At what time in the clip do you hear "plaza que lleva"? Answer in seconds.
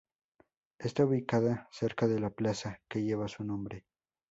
2.31-3.27